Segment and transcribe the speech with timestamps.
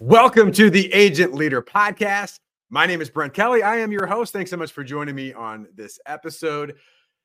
[0.00, 2.40] Welcome to the Agent Leader Podcast.
[2.68, 3.62] My name is Brent Kelly.
[3.62, 4.32] I am your host.
[4.32, 6.74] Thanks so much for joining me on this episode.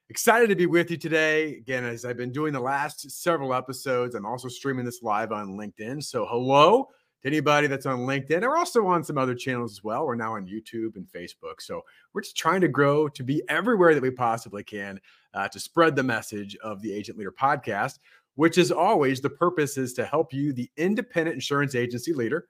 [0.10, 1.56] Excited to be with you today.
[1.56, 5.58] Again, as I've been doing the last several episodes, I'm also streaming this live on
[5.58, 6.04] LinkedIn.
[6.04, 6.90] So, hello
[7.24, 8.42] to anybody that's on LinkedIn.
[8.42, 10.06] We're also on some other channels as well.
[10.06, 11.62] We're now on YouTube and Facebook.
[11.62, 11.82] So,
[12.14, 15.02] we're just trying to grow to be everywhere that we possibly can
[15.34, 17.98] uh, to spread the message of the Agent Leader Podcast,
[18.36, 22.48] which is always the purpose is to help you, the independent insurance agency leader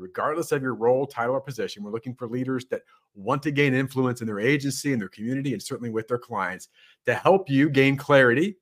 [0.00, 1.82] regardless of your role, title, or position.
[1.82, 2.82] We're looking for leaders that
[3.14, 6.68] want to gain influence in their agency and their community, and certainly with their clients
[7.06, 8.56] to help you gain clarity,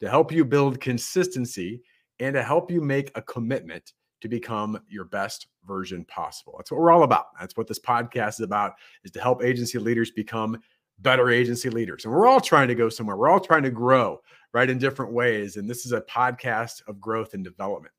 [0.00, 1.82] to help you build consistency,
[2.20, 6.54] and to help you make a commitment to become your best version possible.
[6.56, 7.26] That's what we're all about.
[7.40, 10.58] That's what this podcast is about is to help agency leaders become
[11.00, 12.04] better agency leaders.
[12.04, 13.16] And we're all trying to go somewhere.
[13.16, 14.20] We're all trying to grow,
[14.54, 15.56] right, in different ways.
[15.56, 17.92] And this is a podcast of growth and development.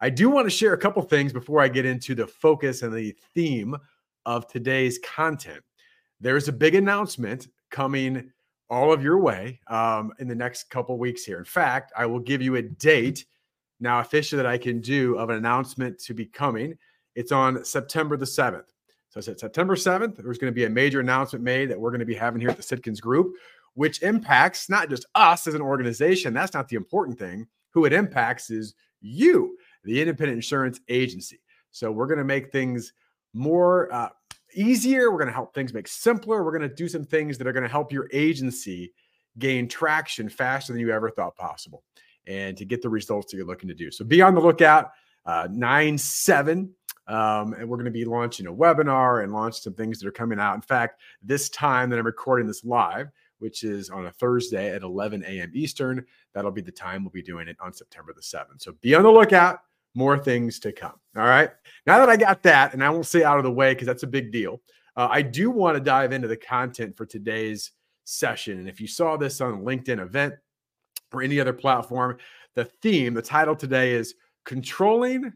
[0.00, 2.92] I do want to share a couple things before I get into the focus and
[2.92, 3.76] the theme
[4.26, 5.62] of today's content.
[6.20, 8.30] There's a big announcement coming
[8.68, 11.38] all of your way um, in the next couple weeks here.
[11.38, 13.24] In fact, I will give you a date
[13.80, 16.76] now officially that I can do of an announcement to be coming.
[17.14, 18.68] It's on September the 7th.
[19.08, 21.90] So I said September 7th, there's going to be a major announcement made that we're
[21.90, 23.34] going to be having here at the Sitkins Group,
[23.74, 26.34] which impacts not just us as an organization.
[26.34, 27.46] That's not the important thing.
[27.70, 29.56] Who it impacts is you
[29.86, 31.40] the independent insurance agency.
[31.70, 32.92] So we're going to make things
[33.32, 34.08] more uh,
[34.54, 35.10] easier.
[35.10, 36.44] We're going to help things make simpler.
[36.44, 38.92] We're going to do some things that are going to help your agency
[39.38, 41.84] gain traction faster than you ever thought possible
[42.26, 43.90] and to get the results that you're looking to do.
[43.90, 44.90] So be on the lookout.
[45.24, 46.72] Uh, 9 7.
[47.08, 50.12] Um, and we're going to be launching a webinar and launch some things that are
[50.12, 50.54] coming out.
[50.54, 54.82] In fact, this time that I'm recording this live, which is on a Thursday at
[54.82, 55.50] 11 a.m.
[55.54, 58.60] Eastern, that'll be the time we'll be doing it on September the 7th.
[58.60, 59.60] So be on the lookout
[59.96, 60.94] more things to come.
[61.16, 61.50] All right.
[61.86, 64.02] Now that I got that, and I won't say out of the way because that's
[64.02, 64.60] a big deal,
[64.96, 67.72] uh, I do want to dive into the content for today's
[68.04, 68.58] session.
[68.58, 70.34] And if you saw this on LinkedIn event
[71.12, 72.18] or any other platform,
[72.54, 75.32] the theme, the title today is Controlling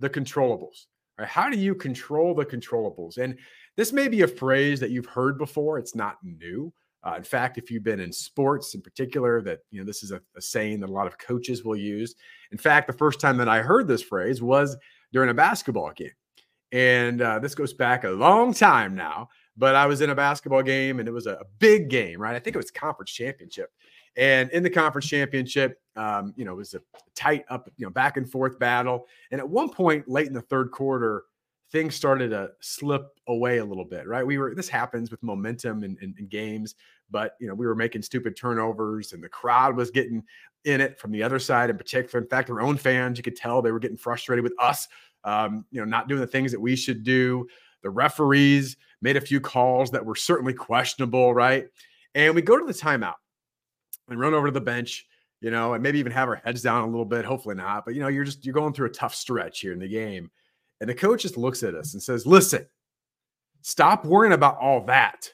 [0.00, 0.86] the Controllables.
[1.18, 1.28] Right?
[1.28, 3.18] How do you control the controllables?
[3.18, 3.36] And
[3.76, 6.72] this may be a phrase that you've heard before, it's not new.
[7.04, 10.10] Uh, in fact, if you've been in sports in particular, that you know this is
[10.10, 12.14] a, a, saying that a lot of coaches will use.
[12.50, 14.76] In fact, the first time that I heard this phrase was
[15.12, 16.10] during a basketball game,
[16.72, 19.28] and uh, this goes back a long time now.
[19.56, 22.34] But I was in a basketball game, and it was a, a big game, right?
[22.34, 23.70] I think it was conference championship,
[24.16, 26.80] and in the conference championship, um, you know, it was a
[27.14, 29.06] tight up, you know, back and forth battle.
[29.30, 31.24] And at one point, late in the third quarter,
[31.70, 34.26] things started to slip away a little bit, right?
[34.26, 36.74] We were this happens with momentum in, games,
[37.10, 40.22] but you know we were making stupid turnovers, and the crowd was getting
[40.64, 42.22] in it from the other side in particular.
[42.22, 44.88] In fact, our own fans, you could tell they were getting frustrated with us,
[45.24, 47.46] um, you know, not doing the things that we should do.
[47.82, 51.66] The referees made a few calls that were certainly questionable, right?
[52.14, 53.14] And we go to the timeout
[54.08, 55.06] and run over to the bench
[55.40, 57.24] you know, and maybe even have our heads down a little bit.
[57.24, 59.78] Hopefully not, but you know, you're just you're going through a tough stretch here in
[59.78, 60.30] the game.
[60.80, 62.66] And the coach just looks at us and says, Listen,
[63.62, 65.32] stop worrying about all that.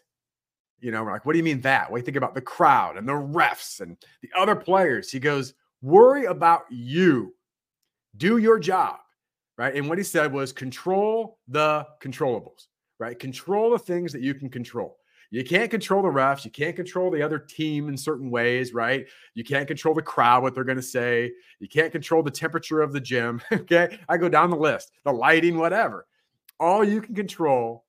[0.81, 1.91] You know, we're like, What do you mean that?
[1.91, 5.11] You think about the crowd and the refs and the other players?
[5.11, 7.35] He goes, Worry about you.
[8.17, 8.97] Do your job.
[9.57, 9.77] Right.
[9.77, 12.67] And what he said was control the controllables,
[12.99, 13.17] right?
[13.17, 14.97] Control the things that you can control.
[15.35, 16.45] You can't control the refs.
[16.45, 19.05] You can't control the other team in certain ways, right?
[19.35, 21.33] You can't control the crowd, what they're going to say.
[21.59, 23.43] You can't control the temperature of the gym.
[23.53, 23.99] Okay.
[24.09, 26.07] I go down the list, the lighting, whatever.
[26.61, 27.85] All you can control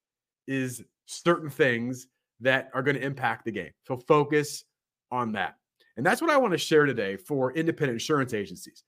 [0.47, 2.07] is certain things
[2.39, 3.71] that are going to impact the game.
[3.83, 4.63] So focus
[5.11, 5.55] on that.
[5.97, 8.83] And that's what I want to share today for independent insurance agencies.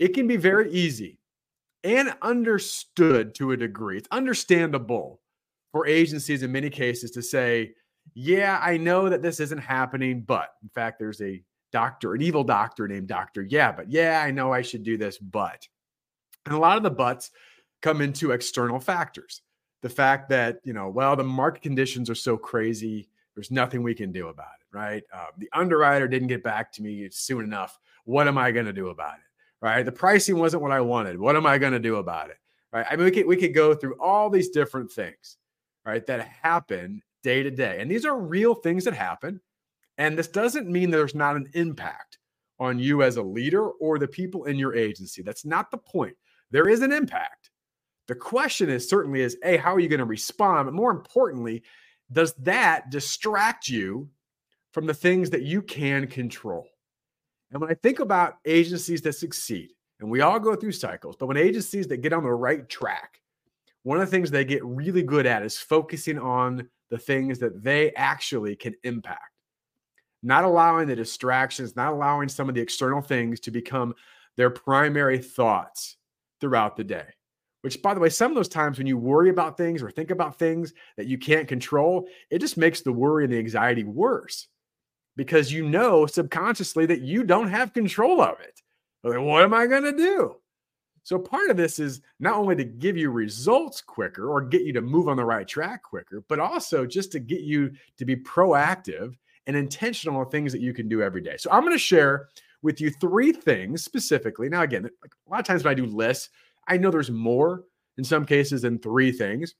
[0.00, 1.20] It can be very easy
[1.84, 3.98] and understood to a degree.
[3.98, 5.20] It's understandable
[5.70, 7.74] for agencies in many cases to say,
[8.14, 11.42] yeah, I know that this isn't happening, but in fact, there's a
[11.72, 13.42] doctor, an evil doctor named Doctor.
[13.42, 15.66] Yeah, but yeah, I know I should do this, but.
[16.44, 17.30] And a lot of the buts
[17.80, 19.42] come into external factors.
[19.80, 23.94] The fact that, you know, well, the market conditions are so crazy, there's nothing we
[23.94, 25.02] can do about it, right?
[25.12, 27.78] Uh, the underwriter didn't get back to me soon enough.
[28.04, 29.64] What am I going to do about it?
[29.64, 29.84] Right?
[29.84, 31.18] The pricing wasn't what I wanted.
[31.18, 32.36] What am I going to do about it?
[32.72, 32.86] Right?
[32.90, 35.36] I mean, we could we could go through all these different things,
[35.84, 37.78] right, that happen day to day.
[37.80, 39.40] And these are real things that happen.
[39.98, 42.18] And this doesn't mean there's not an impact
[42.58, 45.22] on you as a leader or the people in your agency.
[45.22, 46.16] That's not the point.
[46.50, 47.50] There is an impact.
[48.08, 50.66] The question is certainly is, A, how are you going to respond?
[50.66, 51.62] But more importantly,
[52.12, 54.08] does that distract you
[54.72, 56.66] from the things that you can control?
[57.50, 59.70] And when I think about agencies that succeed,
[60.00, 63.20] and we all go through cycles, but when agencies that get on the right track,
[63.82, 67.64] one of the things they get really good at is focusing on the things that
[67.64, 69.32] they actually can impact,
[70.22, 73.94] not allowing the distractions, not allowing some of the external things to become
[74.36, 75.96] their primary thoughts
[76.38, 77.06] throughout the day.
[77.62, 80.10] Which, by the way, some of those times when you worry about things or think
[80.10, 84.48] about things that you can't control, it just makes the worry and the anxiety worse
[85.16, 88.60] because you know subconsciously that you don't have control of it.
[89.02, 90.36] Like, what am I going to do?
[91.04, 94.72] So, part of this is not only to give you results quicker or get you
[94.74, 98.16] to move on the right track quicker, but also just to get you to be
[98.16, 99.14] proactive
[99.46, 101.36] and intentional on things that you can do every day.
[101.36, 102.28] So, I'm going to share
[102.62, 104.48] with you three things specifically.
[104.48, 106.30] Now, again, a lot of times when I do lists,
[106.68, 107.64] I know there's more
[107.98, 109.54] in some cases than three things,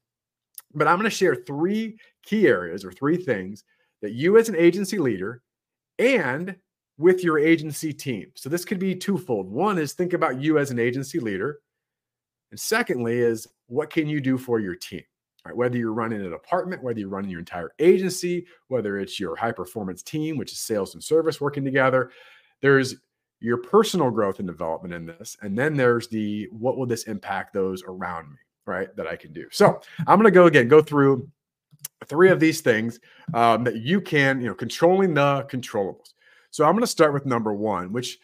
[0.75, 3.65] but I'm going to share three key areas or three things
[4.01, 5.43] that you as an agency leader
[5.99, 6.57] and
[7.03, 8.31] with your agency team.
[8.37, 9.51] So this could be twofold.
[9.51, 11.59] One is think about you as an agency leader.
[12.51, 15.03] And secondly is what can you do for your team?
[15.45, 19.35] Right, whether you're running an department, whether you're running your entire agency, whether it's your
[19.35, 22.13] high performance team, which is sales and service working together,
[22.61, 22.95] there's
[23.41, 25.37] your personal growth and development in this.
[25.43, 28.95] And then there's the what will this impact those around me, right?
[28.95, 29.49] That I can do.
[29.51, 31.29] So I'm going to go again, go through
[32.07, 33.01] three of these things
[33.35, 36.12] um, that you can, you know, controlling the controllables.
[36.53, 38.19] So I'm going to start with number one, which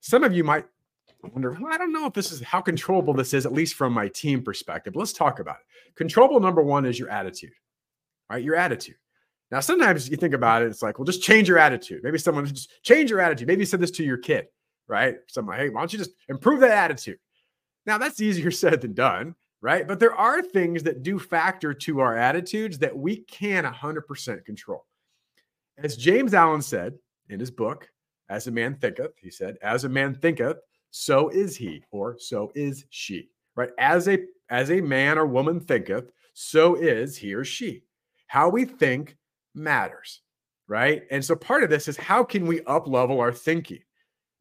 [0.00, 0.64] some of you might
[1.22, 3.92] wonder, well, I don't know if this is how controllable this is, at least from
[3.92, 4.96] my team perspective.
[4.96, 5.94] Let's talk about it.
[5.94, 7.52] Controllable number one is your attitude,
[8.28, 8.42] right?
[8.42, 8.96] Your attitude.
[9.52, 12.02] Now, sometimes you think about it, it's like, well, just change your attitude.
[12.02, 13.46] Maybe someone just change your attitude.
[13.46, 14.48] Maybe you said this to your kid,
[14.88, 15.18] right?
[15.28, 17.18] Someone, hey, why don't you just improve that attitude?
[17.86, 19.88] Now, that's easier said than done right?
[19.88, 24.84] But there are things that do factor to our attitudes that we can 100% control.
[25.78, 26.92] As James Allen said
[27.28, 27.88] in his book,
[28.28, 30.58] As a Man Thinketh, he said, As a man thinketh,
[30.90, 33.70] so is he, or so is she, right?
[33.78, 34.18] As a
[34.48, 37.82] as a man or woman thinketh, so is he or she.
[38.28, 39.16] How we think
[39.54, 40.20] matters,
[40.68, 41.02] right?
[41.10, 43.80] And so part of this is how can we up level our thinking?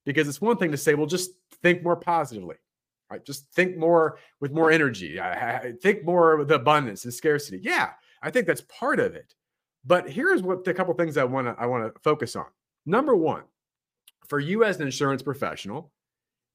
[0.06, 1.32] Because it's one thing to say, well, just
[1.62, 2.58] think more positively.
[3.10, 3.26] Right?
[3.26, 5.20] Just think more with more energy.
[5.20, 7.60] Uh, I, think more with abundance and scarcity.
[7.62, 7.92] Yeah,
[8.22, 9.34] I think that's part of it.
[9.86, 12.46] But here's what the couple things I want to I want to focus on.
[12.86, 13.44] Number one,
[14.28, 15.92] for you as an insurance professional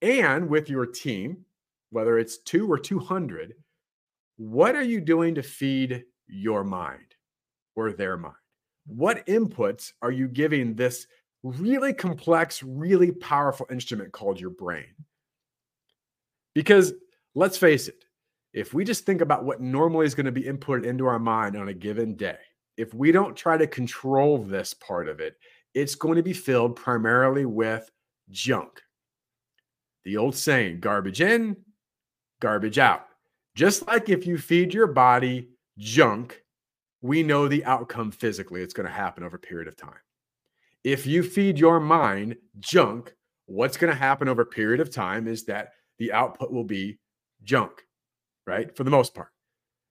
[0.02, 1.44] and with your team,
[1.90, 3.54] whether it's two or 200,
[4.36, 7.14] what are you doing to feed your mind
[7.75, 8.34] or their mind?
[8.86, 11.06] What inputs are you giving this
[11.42, 14.94] really complex, really powerful instrument called your brain?
[16.54, 16.92] Because
[17.34, 18.04] let's face it,
[18.52, 21.56] if we just think about what normally is going to be inputted into our mind
[21.56, 22.38] on a given day,
[22.76, 25.36] if we don't try to control this part of it,
[25.75, 27.91] it's going to be filled primarily with
[28.31, 28.81] junk.
[30.05, 31.56] The old saying, garbage in,
[32.41, 33.06] garbage out.
[33.55, 35.49] Just like if you feed your body
[35.79, 36.43] junk,
[37.00, 38.62] we know the outcome physically.
[38.62, 40.00] It's going to happen over a period of time.
[40.85, 43.14] If you feed your mind junk,
[43.47, 46.99] what's going to happen over a period of time is that the output will be
[47.43, 47.73] junk,
[48.47, 48.75] right?
[48.76, 49.31] For the most part.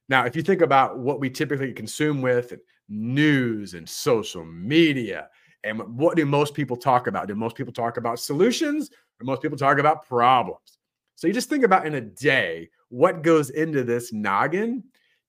[0.09, 2.53] Now, if you think about what we typically consume with
[2.88, 5.27] news and social media,
[5.67, 7.27] and what do most people talk about?
[7.27, 10.77] Do most people talk about solutions or most people talk about problems?
[11.15, 14.83] So you just think about in a day what goes into this noggin.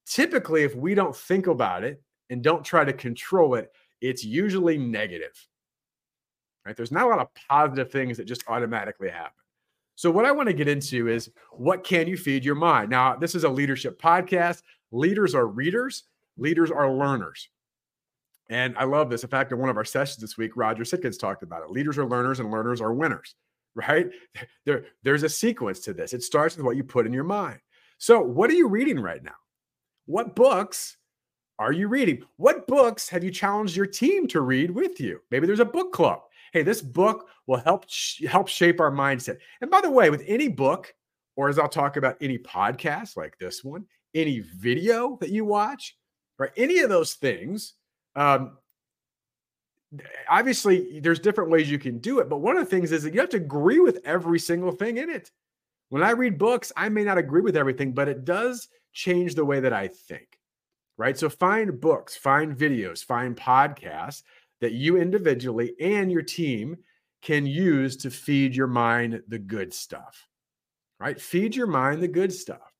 [0.05, 3.71] Typically, if we don't think about it and don't try to control it,
[4.01, 5.47] it's usually negative.
[6.65, 6.75] Right?
[6.75, 9.33] There's not a lot of positive things that just automatically happen.
[9.95, 12.89] So, what I want to get into is what can you feed your mind?
[12.89, 14.61] Now, this is a leadership podcast.
[14.91, 16.03] Leaders are readers,
[16.37, 17.49] leaders are learners.
[18.49, 19.23] And I love this.
[19.23, 21.69] In fact, in one of our sessions this week, Roger Sitkins talked about it.
[21.69, 23.35] Leaders are learners and learners are winners,
[23.75, 24.07] right?
[24.65, 26.13] There, there's a sequence to this.
[26.13, 27.59] It starts with what you put in your mind.
[27.97, 29.35] So, what are you reading right now?
[30.05, 30.97] What books
[31.59, 32.23] are you reading?
[32.37, 35.19] What books have you challenged your team to read with you?
[35.29, 36.21] Maybe there's a book club
[36.53, 39.37] hey, this book will help sh- help shape our mindset.
[39.61, 40.93] And by the way, with any book,
[41.35, 45.95] or as I'll talk about any podcast like this one, any video that you watch,
[46.37, 47.75] or any of those things,
[48.19, 48.57] um,
[50.29, 52.29] obviously there's different ways you can do it.
[52.29, 54.97] But one of the things is that you have to agree with every single thing
[54.97, 55.31] in it.
[55.87, 59.45] When I read books, I may not agree with everything, but it does change the
[59.45, 60.37] way that I think.
[60.97, 61.17] Right.
[61.17, 64.23] So find books, find videos, find podcasts
[64.59, 66.75] that you individually and your team
[67.21, 70.27] can use to feed your mind the good stuff,
[70.99, 71.19] right?
[71.19, 72.73] Feed your mind the good stuff.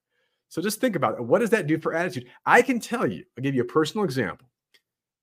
[0.49, 1.23] So just think about it.
[1.23, 2.25] What does that do for attitude?
[2.45, 4.49] I can tell you, I'll give you a personal example.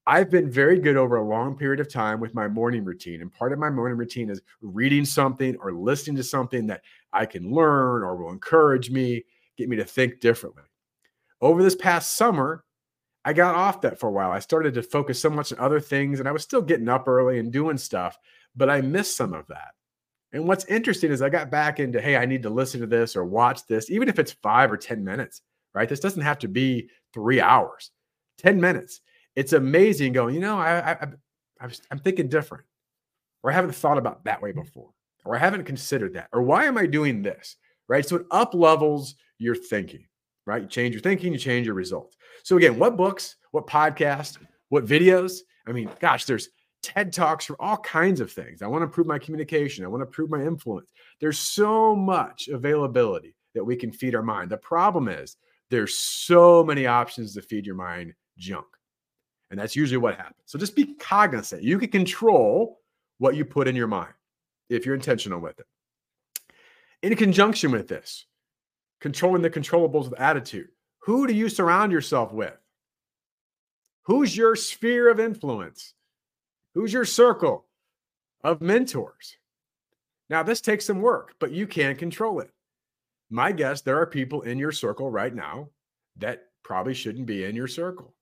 [0.07, 3.23] I've been very good over a long period of time with my morning routine.
[3.23, 6.83] And part of my morning routine is reading something or listening to something that
[7.13, 9.25] I can learn or will encourage me,
[9.57, 10.63] get me to think differently.
[11.41, 12.65] over this past summer,
[13.25, 14.31] I got off that for a while.
[14.31, 17.09] I started to focus so much on other things and I was still getting up
[17.09, 18.17] early and doing stuff,
[18.55, 19.73] but I missed some of that.
[20.33, 23.17] And what's interesting is I got back into, hey, I need to listen to this
[23.17, 25.43] or watch this, even if it's five or 10 minutes,
[25.75, 25.89] right?
[25.89, 27.91] This doesn't have to be three hours,
[28.39, 29.01] 10 minutes.
[29.37, 31.09] It's amazing going, you know, I, I,
[31.61, 32.65] I I'm thinking different,
[33.43, 34.91] or I haven't thought about that way before,
[35.25, 37.57] or I haven't considered that, or why am I doing this,
[37.89, 38.07] right?
[38.07, 40.07] So it up levels your thinking,
[40.47, 40.63] right?
[40.63, 42.17] You change your thinking, you change your results.
[42.43, 44.39] So again, what books, what podcasts,
[44.71, 45.39] what videos?
[45.69, 46.49] I mean, gosh, there's
[46.83, 48.63] TED Talks for all kinds of things.
[48.63, 49.85] I want to improve my communication.
[49.85, 50.89] I want to improve my influence.
[51.21, 54.51] There's so much availability that we can feed our mind.
[54.51, 55.37] The problem is
[55.71, 58.67] there's so many options to feed your mind junk.
[59.51, 60.43] And that's usually what happens.
[60.47, 61.63] So just be cognizant.
[61.63, 62.81] You can control
[63.19, 64.13] what you put in your mind
[64.69, 65.67] if you're intentional with it.
[67.03, 68.27] In conjunction with this,
[69.01, 70.69] controlling the controllables with attitude.
[71.01, 72.57] Who do you surround yourself with?
[74.03, 75.95] Who's your sphere of influence?
[76.75, 77.67] Who's your circle
[78.43, 79.37] of mentors?
[80.29, 82.51] Now, this takes some work, but you can control it.
[83.31, 85.69] My guess, there are people in your circle right now
[86.17, 88.16] that probably shouldn't be in your circle.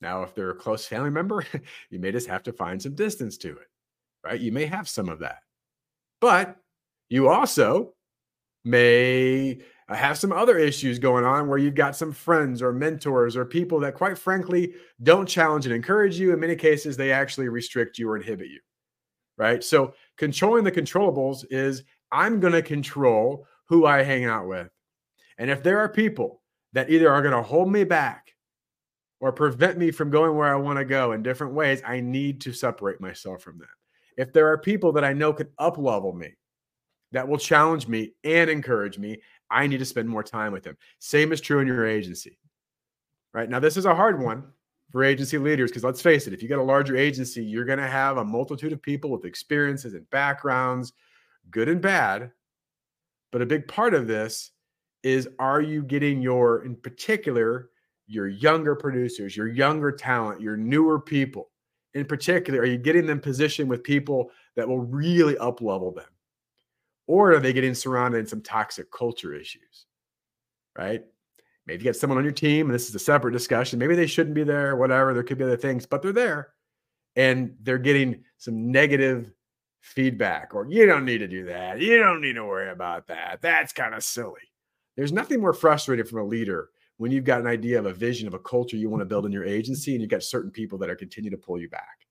[0.00, 1.44] Now, if they're a close family member,
[1.90, 3.68] you may just have to find some distance to it,
[4.24, 4.40] right?
[4.40, 5.38] You may have some of that.
[6.20, 6.56] But
[7.08, 7.94] you also
[8.64, 13.44] may have some other issues going on where you've got some friends or mentors or
[13.44, 16.32] people that, quite frankly, don't challenge and encourage you.
[16.32, 18.60] In many cases, they actually restrict you or inhibit you.
[19.38, 19.62] Right.
[19.62, 24.68] So, controlling the controllables is I'm going to control who I hang out with.
[25.38, 28.27] And if there are people that either are going to hold me back
[29.20, 32.40] or prevent me from going where I want to go in different ways, I need
[32.42, 33.68] to separate myself from them.
[34.16, 36.34] If there are people that I know could up level me,
[37.12, 39.20] that will challenge me and encourage me,
[39.50, 40.76] I need to spend more time with them.
[40.98, 42.38] Same is true in your agency.
[43.32, 44.44] Right now, this is a hard one
[44.90, 47.78] for agency leaders because let's face it, if you get a larger agency, you're going
[47.78, 50.92] to have a multitude of people with experiences and backgrounds,
[51.50, 52.30] good and bad.
[53.32, 54.50] But a big part of this
[55.02, 57.70] is are you getting your, in particular,
[58.08, 61.50] your younger producers, your younger talent, your newer people
[61.94, 66.08] in particular, are you getting them positioned with people that will really up level them?
[67.06, 69.86] Or are they getting surrounded in some toxic culture issues?
[70.76, 71.02] Right?
[71.66, 73.78] Maybe you get someone on your team, and this is a separate discussion.
[73.78, 75.12] Maybe they shouldn't be there, whatever.
[75.12, 76.50] There could be other things, but they're there
[77.16, 79.32] and they're getting some negative
[79.80, 81.80] feedback, or you don't need to do that.
[81.80, 83.40] You don't need to worry about that.
[83.42, 84.40] That's kind of silly.
[84.96, 86.68] There's nothing more frustrating from a leader
[86.98, 89.26] when you've got an idea of a vision of a culture you want to build
[89.26, 92.06] in your agency and you've got certain people that are continuing to pull you back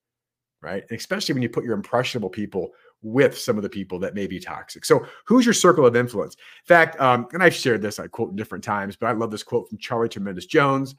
[0.62, 0.84] right?
[0.90, 4.28] And especially when you put your impressionable people with some of the people that may
[4.28, 4.86] be toxic.
[4.86, 6.36] So, who's your circle of influence?
[6.36, 9.32] In fact, um, and I've shared this, I quote in different times, but I love
[9.32, 10.96] this quote from Charlie Tremendous Jones,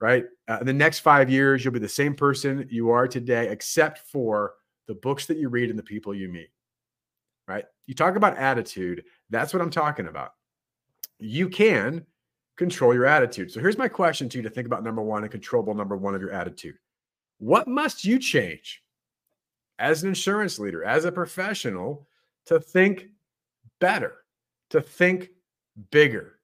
[0.00, 0.24] right?
[0.48, 3.98] Uh, in the next five years, you'll be the same person you are today, except
[4.10, 4.54] for
[4.86, 6.50] the books that you read and the people you meet,
[7.46, 7.64] right?
[7.86, 10.32] You talk about attitude, that's what I'm talking about.
[11.18, 12.06] You can
[12.58, 13.50] control your attitude.
[13.50, 16.14] So, here's my question to you to think about number one and controllable number one
[16.14, 16.76] of your attitude.
[17.38, 18.82] What must you change
[19.78, 22.06] as an insurance leader, as a professional,
[22.46, 23.06] to think
[23.80, 24.16] better,
[24.70, 25.30] to think
[25.90, 26.34] bigger?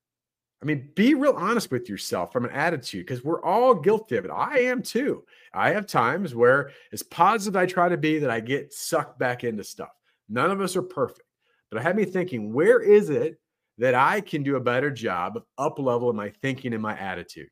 [0.63, 4.25] I mean, be real honest with yourself from an attitude because we're all guilty of
[4.25, 4.31] it.
[4.31, 5.25] I am too.
[5.53, 9.45] I have times where, as positive I try to be, that I get sucked back
[9.45, 9.91] into stuff.
[10.31, 11.29] None of us are perfect,
[11.71, 13.39] but it had me thinking, where is it
[13.79, 17.49] that I can do a better job of up leveling my thinking and my attitude?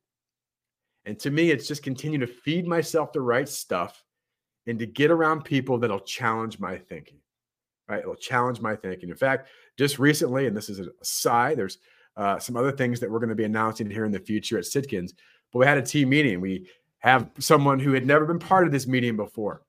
[1.04, 4.04] And to me, it's just continue to feed myself the right stuff
[4.66, 7.18] and to get around people that'll challenge my thinking.
[7.88, 8.00] Right?
[8.00, 9.10] It'll challenge my thinking.
[9.10, 11.78] In fact, just recently, and this is a side, there's
[12.16, 14.64] uh, some other things that we're going to be announcing here in the future at
[14.64, 15.12] Sitkins.
[15.52, 16.40] But we had a team meeting.
[16.40, 19.62] We have someone who had never been part of this meeting before.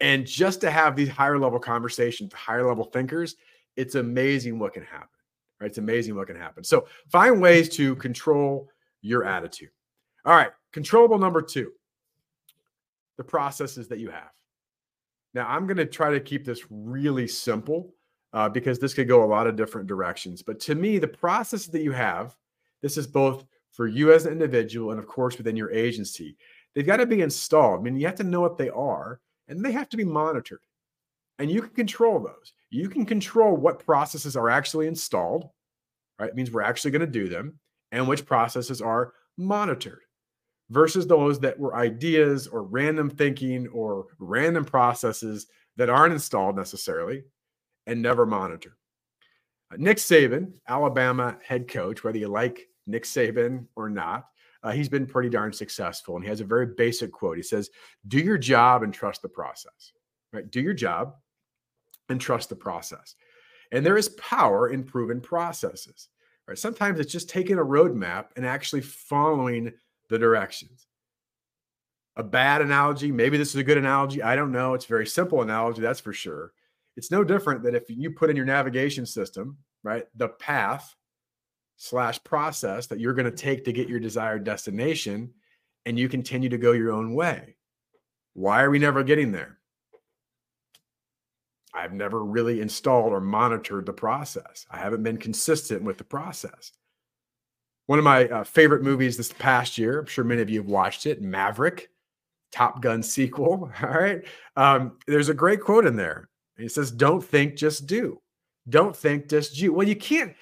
[0.00, 3.36] And just to have these higher level conversations, higher level thinkers,
[3.76, 5.08] it's amazing what can happen.
[5.60, 5.68] Right?
[5.68, 6.64] It's amazing what can happen.
[6.64, 8.68] So find ways to control
[9.02, 9.70] your attitude.
[10.24, 11.72] All right, controllable number two
[13.16, 14.30] the processes that you have.
[15.34, 17.92] Now, I'm going to try to keep this really simple
[18.32, 20.42] uh, because this could go a lot of different directions.
[20.42, 22.34] But to me, the processes that you have,
[22.80, 26.34] this is both for you as an individual and, of course, within your agency,
[26.74, 27.80] they've got to be installed.
[27.80, 30.62] I mean, you have to know what they are and they have to be monitored.
[31.38, 32.54] And you can control those.
[32.70, 35.48] You can control what processes are actually installed,
[36.18, 36.28] right?
[36.28, 37.58] It means we're actually going to do them,
[37.92, 40.00] and which processes are monitored
[40.70, 45.46] versus those that were ideas or random thinking or random processes
[45.76, 47.24] that aren't installed necessarily
[47.86, 48.74] and never monitored.
[49.72, 54.26] Uh, Nick Saban, Alabama head coach, whether you like Nick Saban or not,
[54.62, 56.16] uh, he's been pretty darn successful.
[56.16, 57.36] And he has a very basic quote.
[57.36, 57.70] He says,
[58.08, 59.92] Do your job and trust the process,
[60.32, 60.48] right?
[60.50, 61.14] Do your job
[62.10, 63.14] and trust the process.
[63.72, 66.08] And there is power in proven processes,
[66.46, 66.58] right?
[66.58, 69.72] Sometimes it's just taking a roadmap and actually following
[70.08, 70.86] the directions.
[72.16, 74.22] A bad analogy, maybe this is a good analogy.
[74.22, 74.74] I don't know.
[74.74, 76.52] It's a very simple analogy, that's for sure.
[76.96, 80.94] It's no different than if you put in your navigation system, right, the path
[81.76, 85.32] slash process that you're going to take to get your desired destination
[85.86, 87.56] and you continue to go your own way.
[88.34, 89.59] Why are we never getting there?
[91.74, 94.66] I've never really installed or monitored the process.
[94.70, 96.72] I haven't been consistent with the process.
[97.86, 100.68] One of my uh, favorite movies this past year, I'm sure many of you have
[100.68, 101.90] watched it, Maverick,
[102.52, 103.70] Top Gun sequel.
[103.82, 104.22] All right.
[104.56, 106.28] Um, there's a great quote in there.
[106.56, 108.20] He says, Don't think, just do.
[108.68, 109.72] Don't think, just do.
[109.72, 110.34] Well, you can't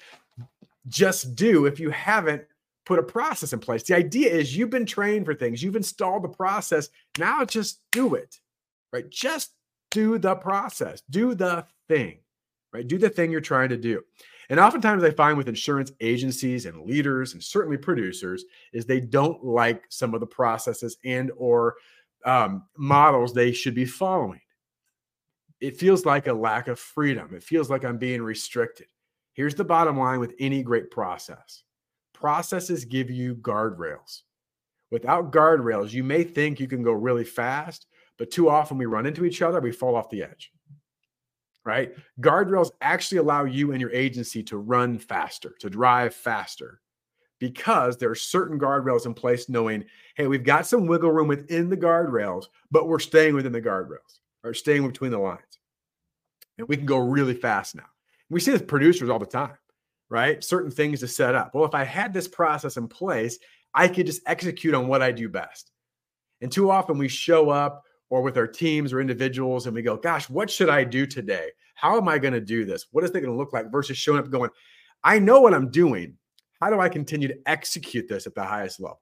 [0.87, 2.43] just do if you haven't
[2.85, 3.83] put a process in place.
[3.83, 6.89] The idea is you've been trained for things, you've installed the process.
[7.17, 8.39] Now just do it,
[8.91, 9.09] right?
[9.09, 9.51] Just
[9.91, 12.19] do the process, do the thing,
[12.73, 12.87] right?
[12.87, 14.03] Do the thing you're trying to do.
[14.49, 19.43] And oftentimes I find with insurance agencies and leaders and certainly producers is they don't
[19.43, 21.75] like some of the processes and or
[22.25, 24.41] um, models they should be following.
[25.61, 27.35] It feels like a lack of freedom.
[27.35, 28.87] It feels like I'm being restricted.
[29.33, 31.63] Here's the bottom line with any great process
[32.13, 34.23] processes give you guardrails.
[34.91, 37.85] Without guardrails, you may think you can go really fast,
[38.19, 40.51] but too often we run into each other, we fall off the edge.
[41.65, 41.93] Right?
[42.21, 46.81] Guardrails actually allow you and your agency to run faster, to drive faster,
[47.39, 49.85] because there are certain guardrails in place, knowing,
[50.15, 54.19] hey, we've got some wiggle room within the guardrails, but we're staying within the guardrails
[54.43, 55.59] or staying between the lines.
[56.57, 57.87] And we can go really fast now.
[58.29, 59.57] We see this producers all the time,
[60.09, 60.43] right?
[60.43, 61.55] Certain things to set up.
[61.55, 63.39] Well, if I had this process in place,
[63.73, 65.71] I could just execute on what I do best.
[66.41, 69.97] And too often we show up or with our teams or individuals and we go,
[69.97, 71.49] gosh, what should I do today?
[71.75, 72.87] How am I going to do this?
[72.91, 74.49] What is it going to look like versus showing up going,
[75.03, 76.17] I know what I'm doing.
[76.59, 79.01] How do I continue to execute this at the highest level?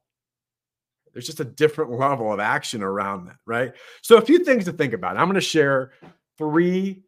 [1.13, 3.73] There's just a different level of action around that, right?
[4.03, 5.17] So, a few things to think about.
[5.17, 5.93] I'm going to share
[6.37, 7.01] three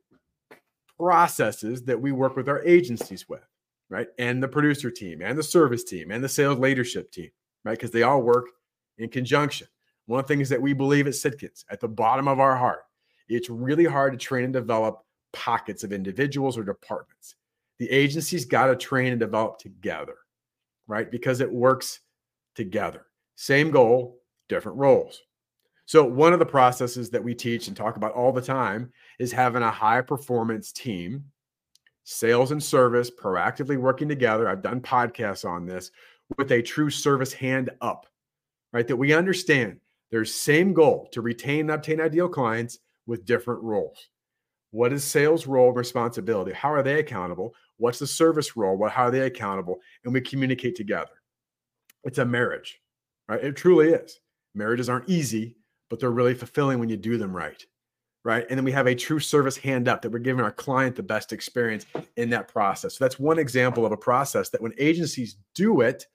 [0.97, 3.45] processes that we work with our agencies with,
[3.89, 4.07] right?
[4.17, 7.29] And the producer team and the service team and the sales leadership team,
[7.63, 7.77] right?
[7.77, 8.47] Because they all work
[8.97, 9.67] in conjunction.
[10.09, 12.79] One of the things that we believe at Sitkins, at the bottom of our heart,
[13.27, 17.35] it's really hard to train and develop pockets of individuals or departments.
[17.77, 20.15] The agency's got to train and develop together,
[20.87, 21.11] right?
[21.11, 21.99] Because it works
[22.55, 23.05] together.
[23.35, 24.17] Same goal,
[24.47, 25.21] different roles.
[25.85, 29.31] So, one of the processes that we teach and talk about all the time is
[29.31, 31.23] having a high performance team,
[32.03, 34.49] sales and service proactively working together.
[34.49, 35.91] I've done podcasts on this
[36.39, 38.07] with a true service hand up,
[38.73, 38.87] right?
[38.87, 39.79] That we understand
[40.11, 44.09] there's same goal to retain and obtain ideal clients with different roles.
[44.71, 46.51] What is sales role responsibility?
[46.51, 47.53] How are they accountable?
[47.77, 48.77] What's the service role?
[48.77, 49.79] What how are they accountable?
[50.03, 51.21] And we communicate together.
[52.03, 52.79] It's a marriage,
[53.27, 53.43] right?
[53.43, 54.19] It truly is.
[54.53, 55.57] Marriages aren't easy,
[55.89, 57.63] but they're really fulfilling when you do them right.
[58.25, 58.45] Right.
[58.49, 61.03] And then we have a true service hand up that we're giving our client the
[61.03, 61.85] best experience
[62.17, 62.97] in that process.
[62.97, 66.05] So that's one example of a process that when agencies do it,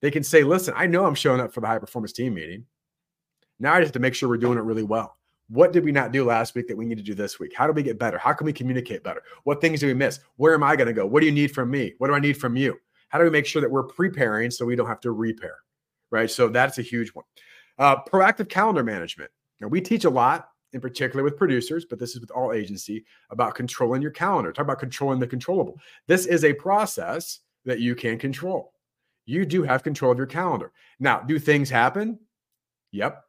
[0.00, 2.64] they can say, listen, I know I'm showing up for the high performance team meeting.
[3.58, 5.16] Now I just have to make sure we're doing it really well.
[5.48, 7.52] What did we not do last week that we need to do this week?
[7.54, 8.18] How do we get better?
[8.18, 9.22] How can we communicate better?
[9.44, 10.18] What things do we miss?
[10.36, 11.06] Where am I going to go?
[11.06, 11.94] What do you need from me?
[11.98, 12.76] What do I need from you?
[13.08, 15.56] How do we make sure that we're preparing so we don't have to repair?
[16.10, 16.30] Right.
[16.30, 17.24] So that's a huge one.
[17.78, 19.30] Uh, proactive calendar management.
[19.60, 23.04] Now, we teach a lot, in particular with producers, but this is with all agency,
[23.30, 24.52] about controlling your calendar.
[24.52, 25.78] Talk about controlling the controllable.
[26.08, 28.72] This is a process that you can control.
[29.26, 30.72] You do have control of your calendar.
[30.98, 32.18] Now, do things happen?
[32.92, 33.22] Yep.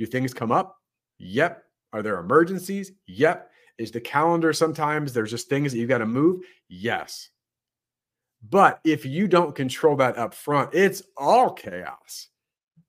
[0.00, 0.78] Do things come up?
[1.18, 1.62] Yep.
[1.92, 2.90] Are there emergencies?
[3.06, 3.48] Yep.
[3.78, 6.40] Is the calendar sometimes there's just things that you've got to move?
[6.68, 7.28] Yes.
[8.48, 12.30] But if you don't control that up front, it's all chaos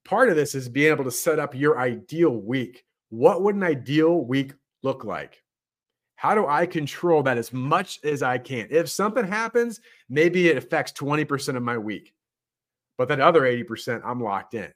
[0.03, 2.83] part of this is being able to set up your ideal week.
[3.09, 5.41] What would an ideal week look like?
[6.15, 8.67] How do I control that as much as I can?
[8.69, 12.13] If something happens, maybe it affects 20% of my week,
[12.97, 14.71] but that other 80%, I'm locked in.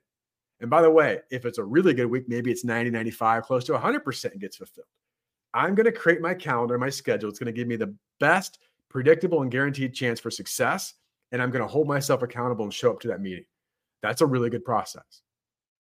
[0.62, 3.64] And by the way, if it's a really good week, maybe it's 90, 95, close
[3.66, 4.88] to 100% gets fulfilled.
[5.54, 7.30] I'm going to create my calendar, my schedule.
[7.30, 10.94] It's going to give me the best predictable and guaranteed chance for success.
[11.32, 13.46] And I'm going to hold myself accountable and show up to that meeting.
[14.02, 15.22] That's a really good process.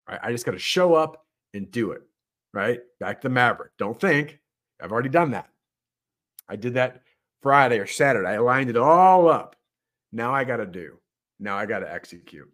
[0.07, 0.19] Right?
[0.21, 2.01] I just got to show up and do it.
[2.53, 2.79] Right?
[2.99, 3.71] Back to the Maverick.
[3.77, 4.39] Don't think
[4.81, 5.49] I've already done that.
[6.49, 7.01] I did that
[7.41, 8.29] Friday or Saturday.
[8.29, 9.55] I lined it all up.
[10.11, 10.97] Now I got to do.
[11.39, 12.51] Now I got to execute.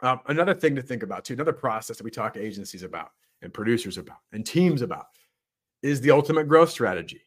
[0.00, 3.10] Um, another thing to think about too, another process that we talk to agencies about
[3.42, 5.06] and producers about and teams about
[5.82, 7.22] is the ultimate growth strategy.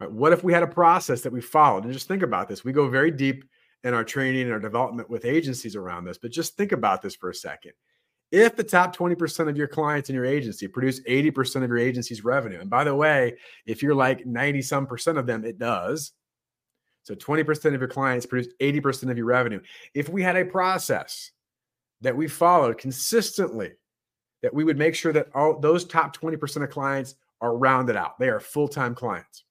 [0.00, 0.10] Right?
[0.10, 1.84] What if we had a process that we followed?
[1.84, 2.64] And just think about this.
[2.64, 3.44] We go very deep
[3.84, 7.16] in our training and our development with agencies around this, but just think about this
[7.16, 7.72] for a second.
[8.30, 12.24] If the top 20% of your clients in your agency produce 80% of your agency's
[12.24, 16.12] revenue, and by the way, if you're like 90 some percent of them, it does.
[17.02, 19.60] So 20% of your clients produce 80% of your revenue.
[19.92, 21.32] If we had a process
[22.02, 23.72] that we followed consistently,
[24.42, 28.18] that we would make sure that all those top 20% of clients are rounded out,
[28.18, 29.44] they are full time clients,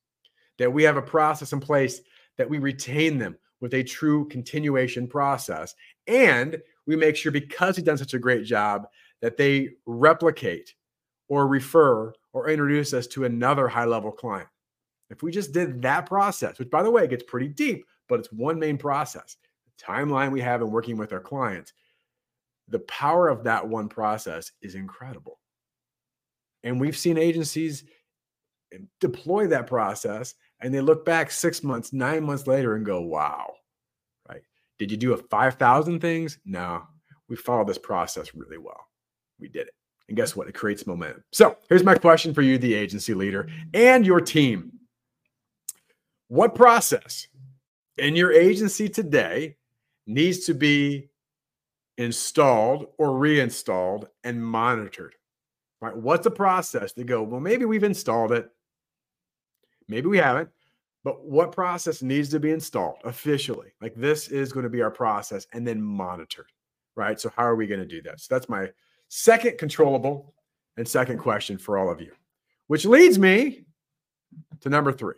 [0.57, 2.01] that we have a process in place
[2.37, 5.75] that we retain them with a true continuation process.
[6.07, 8.87] And we make sure because he's done such a great job
[9.21, 10.73] that they replicate
[11.29, 14.49] or refer or introduce us to another high level client.
[15.09, 18.31] If we just did that process, which by the way gets pretty deep, but it's
[18.31, 21.73] one main process, the timeline we have in working with our clients,
[22.71, 25.39] the power of that one process is incredible.
[26.63, 27.83] And we've seen agencies
[28.73, 33.01] eh, deploy that process and they look back six months, nine months later and go,
[33.01, 33.53] wow,
[34.29, 34.41] right?
[34.79, 36.39] Did you do a 5,000 things?
[36.45, 36.83] No,
[37.27, 38.87] we followed this process really well.
[39.39, 39.73] We did it.
[40.07, 40.47] And guess what?
[40.47, 41.23] It creates momentum.
[41.31, 44.71] So here's my question for you, the agency leader and your team.
[46.27, 47.27] What process
[47.97, 49.57] in your agency today
[50.07, 51.10] needs to be
[51.97, 55.15] installed or reinstalled and monitored?
[55.81, 55.95] Right?
[55.95, 57.23] What's the process to go?
[57.23, 58.49] Well, maybe we've installed it.
[59.87, 60.49] Maybe we haven't.
[61.03, 63.69] But what process needs to be installed officially?
[63.81, 66.51] Like this is going to be our process and then monitored,
[66.95, 67.19] right?
[67.19, 68.19] So, how are we going to do that?
[68.19, 68.69] So, that's my
[69.09, 70.35] second controllable
[70.77, 72.11] and second question for all of you,
[72.67, 73.65] which leads me
[74.59, 75.15] to number three.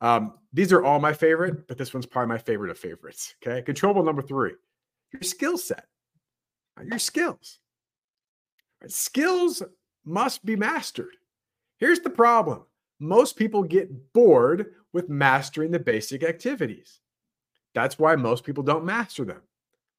[0.00, 3.34] Um, these are all my favorite, but this one's probably my favorite of favorites.
[3.46, 3.62] Okay.
[3.62, 4.52] Controllable number three
[5.12, 5.86] your skill set,
[6.78, 7.58] Uh, your skills.
[8.86, 9.62] Skills
[10.04, 11.16] must be mastered.
[11.78, 12.64] Here's the problem
[13.00, 17.00] most people get bored with mastering the basic activities.
[17.74, 19.40] That's why most people don't master them.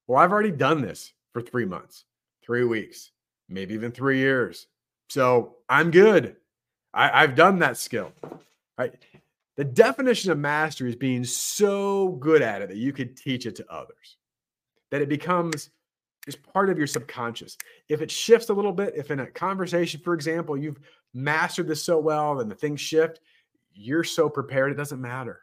[0.06, 2.04] Well, I've already done this for three months,
[2.42, 3.10] three weeks,
[3.48, 4.66] maybe even three years.
[5.08, 6.36] So I'm good.
[6.92, 8.12] I, have done that skill.
[8.78, 8.94] Right.
[9.56, 13.56] The definition of mastery is being so good at it that you could teach it
[13.56, 14.16] to others,
[14.90, 15.70] that it becomes
[16.24, 17.56] just part of your subconscious.
[17.88, 20.80] If it shifts a little bit, if in a conversation, for example, you've
[21.12, 23.20] mastered this so well and the things shift,
[23.72, 25.40] you're so prepared, it doesn't matter.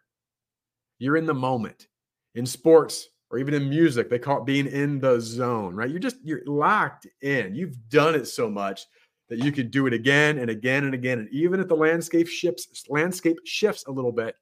[0.99, 1.87] You're in the moment.
[2.35, 5.89] In sports or even in music, they call it being in the zone, right?
[5.89, 7.55] You're just, you're locked in.
[7.55, 8.85] You've done it so much
[9.29, 11.19] that you can do it again and again and again.
[11.19, 14.35] And even if the landscape shifts, landscape shifts a little bit,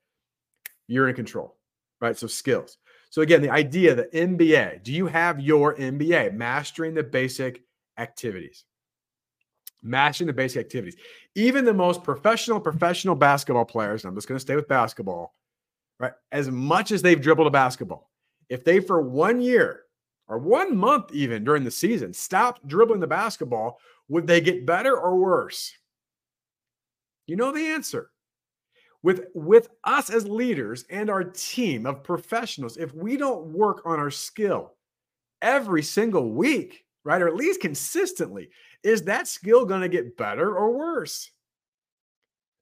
[0.88, 1.58] you're in control,
[2.02, 2.18] right?
[2.18, 2.78] So skills.
[3.10, 7.64] So again, the idea, the MBA, do you have your MBA, mastering the basic
[7.98, 8.66] activities?
[9.82, 10.96] Mastering the basic activities.
[11.36, 15.34] Even the most professional, professional basketball players, I'm just going to stay with basketball,
[16.00, 16.14] right?
[16.32, 18.12] As much as they've dribbled a basketball,
[18.50, 19.84] if they for one year
[20.28, 24.96] or one month even during the season stopped dribbling the basketball, would they get better
[24.96, 25.74] or worse?
[27.26, 28.12] You know the answer.
[29.02, 33.98] With, with us as leaders and our team of professionals, if we don't work on
[33.98, 34.74] our skill
[35.42, 38.50] every single week, right, or at least consistently,
[38.84, 41.32] is that skill going to get better or worse?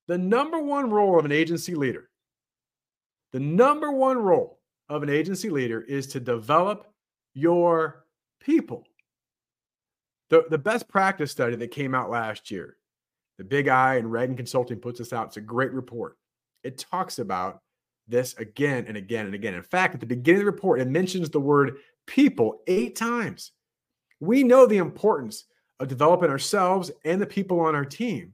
[0.08, 2.10] The number one role of an agency leader,
[3.34, 6.88] the number one role of an agency leader is to develop
[7.34, 8.06] your
[8.40, 8.84] people.
[10.30, 12.78] The, the best practice study that came out last year,
[13.38, 15.28] the Big I and Reagan Consulting puts this out.
[15.28, 16.18] It's a great report.
[16.64, 17.62] It talks about
[18.08, 19.54] this again and again and again.
[19.54, 23.52] In fact, at the beginning of the report, it mentions the word people eight times.
[24.20, 25.46] We know the importance
[25.80, 28.34] of developing ourselves and the people on our team.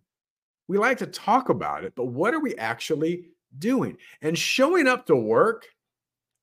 [0.68, 3.26] We like to talk about it, but what are we actually
[3.60, 3.98] doing?
[4.22, 5.66] And showing up to work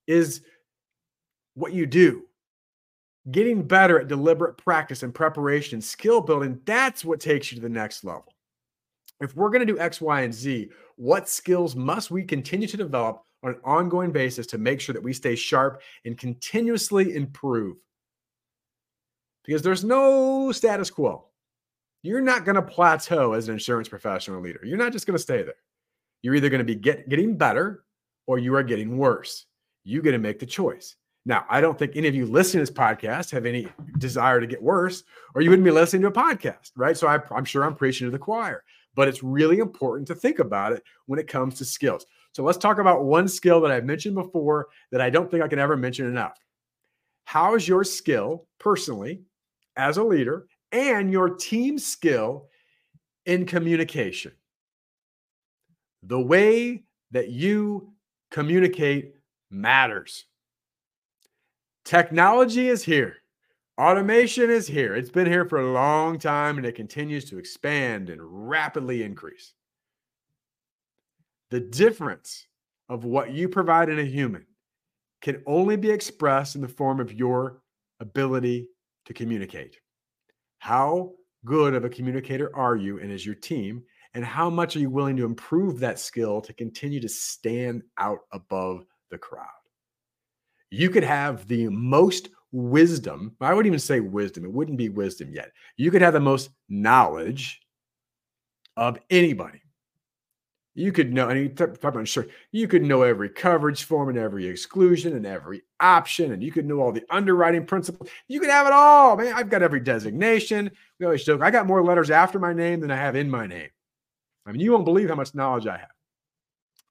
[0.07, 0.43] is
[1.55, 2.25] what you do
[3.31, 7.69] getting better at deliberate practice and preparation, skill building, that's what takes you to the
[7.69, 8.33] next level.
[9.21, 12.77] If we're going to do X, Y, and Z, what skills must we continue to
[12.77, 17.79] develop on an ongoing basis to make sure that we stay sharp and continuously improve?
[19.47, 21.25] Because there's no status quo.
[22.03, 24.61] You're not going to plateau as an insurance professional leader.
[24.63, 25.55] You're not just going to stay there.
[26.21, 27.85] You're either going to be get, getting better
[28.27, 29.47] or you are getting worse.
[29.85, 30.97] You get to make the choice.
[31.25, 34.47] Now, I don't think any of you listening to this podcast have any desire to
[34.47, 35.03] get worse,
[35.35, 36.97] or you wouldn't be listening to a podcast, right?
[36.97, 40.39] So I, am sure I'm preaching to the choir, but it's really important to think
[40.39, 42.07] about it when it comes to skills.
[42.33, 45.49] So let's talk about one skill that I've mentioned before that I don't think I
[45.49, 46.39] can ever mention enough
[47.25, 49.23] How is your skill personally
[49.77, 52.49] as a leader and your team skill
[53.27, 54.33] in communication?
[56.03, 57.93] The way that you
[58.31, 59.15] communicate
[59.51, 60.27] matters.
[61.85, 63.20] Technology is here.
[63.81, 64.95] Automation is here.
[64.95, 69.55] It's been here for a long time and it continues to expand and rapidly increase.
[71.49, 72.47] The difference
[72.91, 74.45] of what you provide in a human
[75.23, 77.63] can only be expressed in the form of your
[78.01, 78.69] ability
[79.07, 79.79] to communicate.
[80.59, 81.13] How
[81.47, 83.83] good of a communicator are you and is your team?
[84.13, 88.19] And how much are you willing to improve that skill to continue to stand out
[88.31, 89.47] above the crowd?
[90.69, 93.37] You could have the most wisdom.
[93.41, 95.53] I wouldn't even say wisdom, it wouldn't be wisdom yet.
[95.77, 97.61] You could have the most knowledge
[98.77, 99.63] of anybody.
[100.75, 104.17] You could know, and you talk about sure, you could know every coverage form and
[104.17, 108.09] every exclusion and every option, and you could know all the underwriting principles.
[108.29, 109.35] You could have it all, man.
[109.35, 110.71] I've got every designation.
[110.99, 113.47] We always joke, I got more letters after my name than I have in my
[113.47, 113.69] name.
[114.47, 115.91] I mean, you won't believe how much knowledge I have.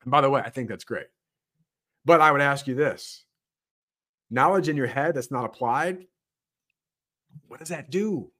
[0.03, 1.07] And by the way, I think that's great.
[2.05, 3.23] But I would ask you this
[4.29, 6.05] knowledge in your head that's not applied,
[7.47, 8.31] what does that do?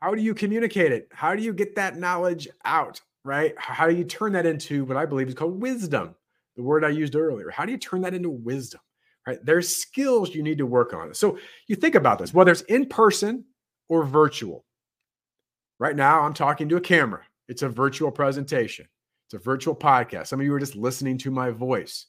[0.00, 1.08] How do you communicate it?
[1.12, 3.54] How do you get that knowledge out, right?
[3.56, 6.14] How do you turn that into what I believe is called wisdom,
[6.56, 7.50] the word I used earlier?
[7.50, 8.80] How do you turn that into wisdom,
[9.26, 9.38] right?
[9.44, 11.14] There's skills you need to work on.
[11.14, 13.44] So you think about this, whether it's in person
[13.88, 14.64] or virtual.
[15.78, 18.88] Right now, I'm talking to a camera, it's a virtual presentation,
[19.26, 20.28] it's a virtual podcast.
[20.28, 22.06] Some of you are just listening to my voice.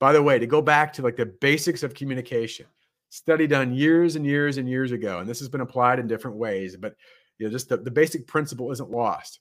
[0.00, 2.66] By the way, to go back to like the basics of communication,
[3.08, 6.36] study done years and years and years ago, and this has been applied in different
[6.36, 6.94] ways, but
[7.38, 9.40] you know, just the, the basic principle isn't lost.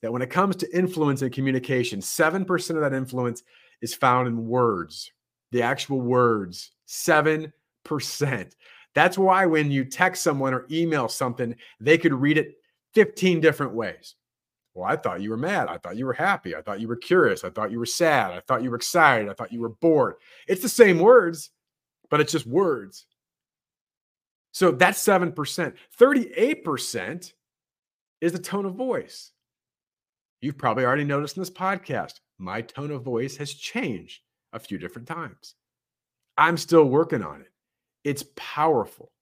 [0.00, 3.42] That when it comes to influence and communication, 7% of that influence
[3.82, 5.12] is found in words,
[5.52, 7.52] the actual words, 7%.
[8.94, 12.54] That's why when you text someone or email something, they could read it
[12.94, 14.16] 15 different ways.
[14.74, 15.68] Well, I thought you were mad.
[15.68, 16.56] I thought you were happy.
[16.56, 17.44] I thought you were curious.
[17.44, 18.32] I thought you were sad.
[18.32, 19.28] I thought you were excited.
[19.28, 20.14] I thought you were bored.
[20.48, 21.50] It's the same words,
[22.08, 23.06] but it's just words.
[24.52, 25.74] So that's 7%.
[25.98, 27.32] 38%
[28.20, 29.32] is the tone of voice.
[30.40, 34.20] You've probably already noticed in this podcast, my tone of voice has changed
[34.52, 35.54] a few different times.
[36.36, 37.52] I'm still working on it.
[38.04, 39.12] It's powerful,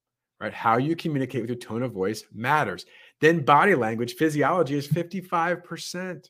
[0.41, 0.53] right?
[0.53, 2.87] How you communicate with your tone of voice matters.
[3.21, 6.29] Then body language, physiology is 55%.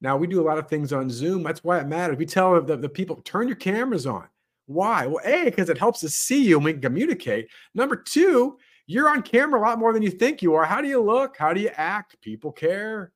[0.00, 1.42] Now, we do a lot of things on Zoom.
[1.42, 2.18] That's why it matters.
[2.18, 4.28] We tell the, the people, turn your cameras on.
[4.66, 5.06] Why?
[5.06, 7.48] Well, A, because it helps us see you and we can communicate.
[7.74, 10.64] Number two, you're on camera a lot more than you think you are.
[10.66, 11.36] How do you look?
[11.38, 12.20] How do you act?
[12.20, 13.12] People care.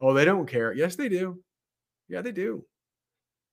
[0.00, 0.72] Oh, they don't care.
[0.72, 1.40] Yes, they do.
[2.08, 2.64] Yeah, they do.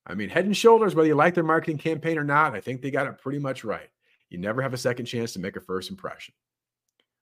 [0.08, 2.82] I mean, head and shoulders, whether you like their marketing campaign or not, I think
[2.82, 3.90] they got it pretty much right.
[4.30, 6.34] You never have a second chance to make a first impression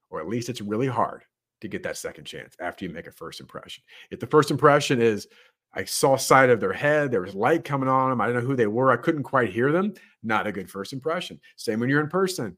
[0.09, 1.23] or at least it's really hard
[1.61, 3.83] to get that second chance after you make a first impression.
[4.11, 5.27] If the first impression is,
[5.73, 8.47] I saw sight of their head, there was light coming on them, I didn't know
[8.47, 9.93] who they were, I couldn't quite hear them,
[10.23, 11.39] not a good first impression.
[11.55, 12.57] Same when you're in person.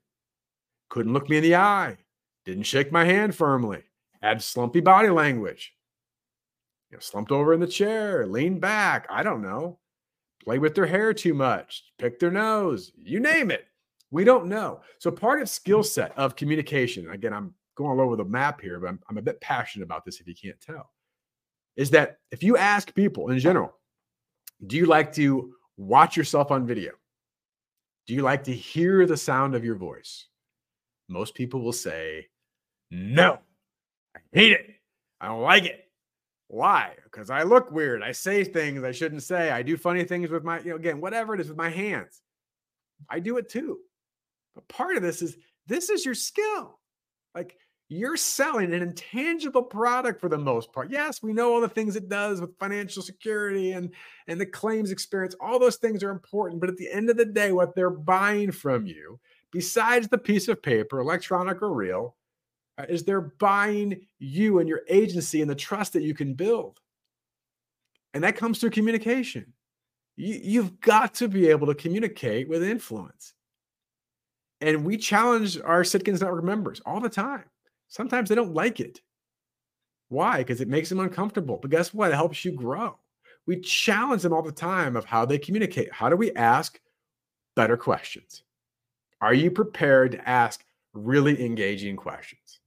[0.90, 1.98] Couldn't look me in the eye,
[2.46, 3.84] didn't shake my hand firmly,
[4.22, 5.74] had slumpy body language.
[6.90, 9.80] You know, slumped over in the chair, leaned back, I don't know,
[10.44, 13.66] play with their hair too much, pick their nose, you name it.
[14.12, 14.82] We don't know.
[14.98, 18.80] So part of skill set of communication, again, I'm going all over the map here,
[18.80, 20.92] but I'm, I'm a bit passionate about this if you can't tell,
[21.76, 23.74] is that if you ask people in general,
[24.68, 26.92] do you like to watch yourself on video?
[28.08, 30.26] Do you like to hear the sound of your voice?
[31.08, 32.28] Most people will say,
[32.92, 33.40] no,
[34.16, 34.76] I hate it.
[35.22, 35.86] I don't like it.
[36.48, 36.94] Why?
[37.04, 38.02] Because I look weird.
[38.02, 39.52] I say things I shouldn't say.
[39.52, 42.22] I do funny things with my, you know, again, whatever it is with my hands.
[43.08, 43.80] I do it too.
[44.60, 46.80] But part of this is this is your skill.
[47.34, 47.56] Like
[47.88, 50.92] you're selling an intangible product for the most part.
[50.92, 53.94] Yes, we know all the things it does with financial security and
[54.28, 55.36] and the claims experience.
[55.40, 58.52] All those things are important, but at the end of the day what they're buying
[58.52, 59.20] from you,
[59.52, 62.18] besides the piece of paper, electronic or real,
[62.78, 66.80] uh, is they're buying you and your agency and the trust that you can build.
[68.14, 69.54] And that comes through communication.
[70.18, 73.36] You, you've got to be able to communicate with influence.
[74.62, 77.46] And we challenge our Sitkins Network members all the time.
[77.88, 79.02] Sometimes they don't like it.
[80.10, 80.40] Why?
[80.40, 81.58] Because it makes them uncomfortable.
[81.62, 82.12] But guess what?
[82.12, 82.98] It helps you grow.
[83.46, 85.92] We challenge them all the time of how they communicate.
[85.94, 86.80] How do we ask
[87.56, 88.44] better questions?
[89.22, 92.60] Are you prepared to ask really engaging questions?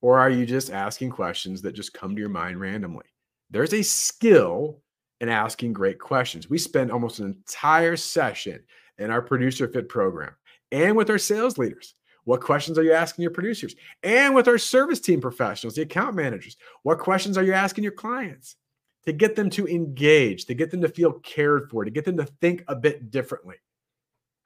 [0.00, 3.06] Or are you just asking questions that just come to your mind randomly?
[3.50, 4.82] There's a skill
[5.20, 6.50] in asking great questions.
[6.50, 8.62] We spend almost an entire session
[8.98, 10.34] in our producer fit program
[10.72, 11.94] and with our sales leaders.
[12.24, 13.74] What questions are you asking your producers?
[14.02, 17.92] And with our service team professionals, the account managers, what questions are you asking your
[17.92, 18.56] clients
[19.04, 22.16] to get them to engage, to get them to feel cared for, to get them
[22.16, 23.56] to think a bit differently?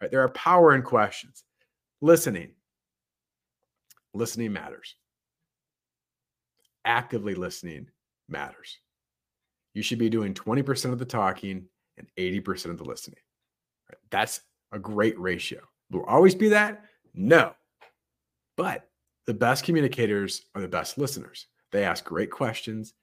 [0.01, 0.11] Right?
[0.11, 1.45] There are power in questions.
[2.01, 2.51] Listening.
[4.13, 4.97] Listening matters.
[6.85, 7.89] Actively listening
[8.29, 8.79] matters.
[9.75, 13.21] You should be doing 20% of the talking and 80% of the listening.
[13.89, 13.99] Right?
[14.11, 14.41] That's
[14.73, 15.61] a great ratio.
[15.91, 16.85] Will always be that?
[17.15, 17.55] No.
[18.57, 18.89] But
[19.27, 21.47] the best communicators are the best listeners.
[21.73, 22.95] They ask great questions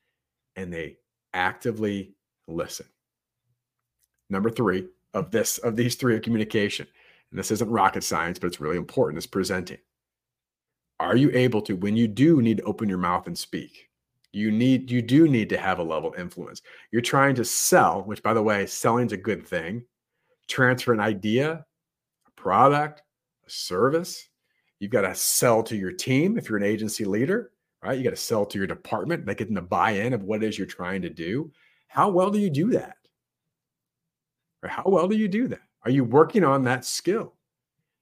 [0.55, 0.97] and they
[1.33, 2.15] actively
[2.47, 2.87] listen.
[4.29, 6.87] Number three of this of these three of communication,
[7.29, 9.77] and this isn't rocket science, but it's really important, is presenting.
[10.99, 13.89] Are you able to, when you do need to open your mouth and speak,
[14.31, 16.61] you need you do need to have a level of influence.
[16.91, 19.85] You're trying to sell, which by the way, selling is a good thing.
[20.47, 21.65] Transfer an idea,
[22.45, 23.01] product,
[23.47, 24.29] a service.
[24.77, 27.49] You've got to sell to your team if you're an agency leader,
[27.81, 27.97] right?
[27.97, 30.55] You got to sell to your department, them to buy in of what it is
[30.55, 31.51] you're trying to do.
[31.87, 32.97] How well do you do that?
[34.61, 35.63] Or how well do you do that?
[35.85, 37.33] Are you working on that skill?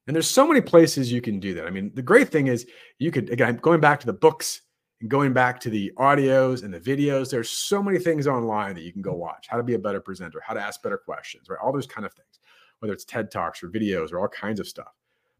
[0.08, 1.66] And there's so many places you can do that.
[1.66, 2.68] I mean, the great thing is
[3.00, 4.64] you could again going back to the books
[5.00, 7.32] and going back to the audios and the videos.
[7.32, 9.48] There's so many things online that you can go watch.
[9.48, 11.60] How to be a better presenter, how to ask better questions, right?
[11.64, 12.40] All those kind of things,
[12.84, 14.92] whether it's TED Talks or videos or all kinds of stuff.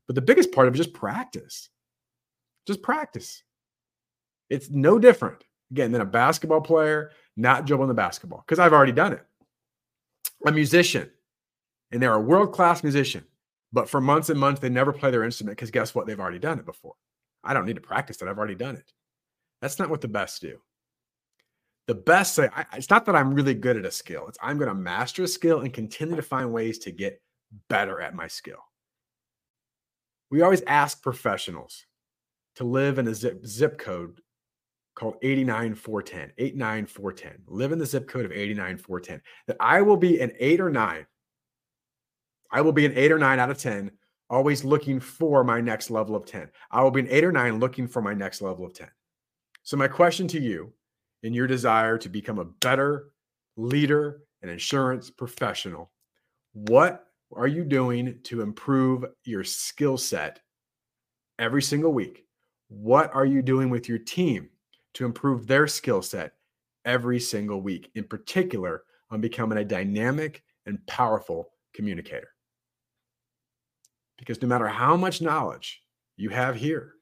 [0.08, 1.68] But the biggest part of it is just practice.
[2.66, 3.44] Just practice.
[4.50, 8.94] It's no different, again, than a basketball player not dribbling the basketball because I've already
[8.94, 9.26] done it.
[10.46, 11.10] A musician,
[11.92, 13.26] and they're a world class musician,
[13.74, 16.08] but for months and months, they never play their instrument because guess what?
[16.08, 16.94] They've already done it before.
[17.44, 18.30] I don't need to practice that.
[18.30, 18.90] I've already done it.
[19.62, 20.60] That's not what the best do.
[21.88, 24.58] The best say, I, it's not that I'm really good at a skill, it's I'm
[24.58, 27.22] going to master a skill and continue to find ways to get
[27.70, 28.64] better at my skill.
[30.30, 31.86] We always ask professionals
[32.56, 34.20] to live in a zip, zip code
[34.96, 37.44] called 89410, 89410.
[37.48, 39.22] Live in the zip code of 89410.
[39.48, 41.06] That I will be an eight or nine.
[42.52, 43.92] I will be an eight or nine out of 10,
[44.30, 46.50] always looking for my next level of 10.
[46.72, 48.88] I will be an eight or nine looking for my next level of 10.
[49.64, 50.74] So, my question to you
[51.24, 53.12] in your desire to become a better
[53.56, 55.92] leader and insurance professional,
[56.54, 60.40] what are you doing to improve your skill set
[61.40, 62.26] every single week?
[62.70, 64.50] What are you doing with your team
[64.96, 66.34] to improve their skill set
[66.86, 72.30] every single week, in particular on becoming a dynamic and powerful communicator?
[74.18, 75.82] Because no matter how much knowledge
[76.18, 76.94] you have here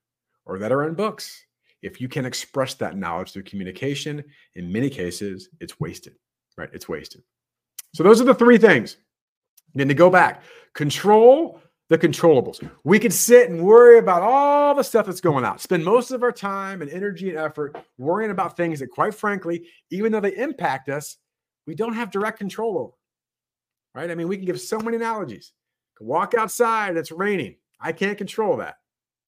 [0.46, 1.46] or that are in books,
[1.82, 4.24] if you can express that knowledge through communication,
[4.56, 6.14] in many cases, it's wasted,
[6.58, 6.70] right?
[6.74, 7.24] It's wasted.
[7.94, 8.98] So, those are the three things.
[9.74, 12.66] Then to go back, control the controllables.
[12.86, 16.24] We could sit and worry about all the stuff that's going on, spend most of
[16.24, 20.36] our time and energy and effort worrying about things that, quite frankly, even though they
[20.36, 21.18] impact us,
[21.68, 22.94] we don't have direct control over.
[23.94, 24.10] Right?
[24.10, 25.52] I mean, we can give so many analogies.
[26.00, 27.58] Walk outside, it's raining.
[27.80, 28.76] I can't control that.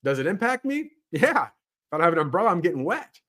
[0.03, 0.91] Does it impact me?
[1.11, 1.47] Yeah.
[1.47, 3.19] If I don't have an umbrella, I'm getting wet.